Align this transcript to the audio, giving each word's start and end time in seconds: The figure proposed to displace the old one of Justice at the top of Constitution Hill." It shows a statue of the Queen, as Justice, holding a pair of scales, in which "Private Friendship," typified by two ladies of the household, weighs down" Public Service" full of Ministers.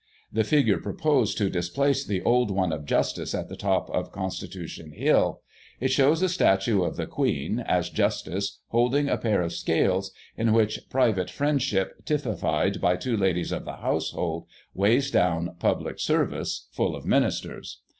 The 0.33 0.43
figure 0.43 0.79
proposed 0.79 1.37
to 1.37 1.47
displace 1.51 2.03
the 2.03 2.23
old 2.23 2.49
one 2.49 2.71
of 2.71 2.85
Justice 2.85 3.35
at 3.35 3.49
the 3.49 3.55
top 3.55 3.87
of 3.91 4.11
Constitution 4.11 4.93
Hill." 4.93 5.41
It 5.79 5.91
shows 5.91 6.23
a 6.23 6.27
statue 6.29 6.81
of 6.81 6.95
the 6.97 7.05
Queen, 7.05 7.59
as 7.59 7.87
Justice, 7.91 8.61
holding 8.69 9.07
a 9.07 9.19
pair 9.19 9.43
of 9.43 9.53
scales, 9.53 10.09
in 10.35 10.53
which 10.53 10.89
"Private 10.89 11.29
Friendship," 11.29 12.03
typified 12.03 12.81
by 12.81 12.95
two 12.95 13.15
ladies 13.15 13.51
of 13.51 13.63
the 13.63 13.75
household, 13.75 14.47
weighs 14.73 15.11
down" 15.11 15.55
Public 15.59 15.99
Service" 15.99 16.67
full 16.75 16.95
of 16.95 17.05
Ministers. 17.05 17.81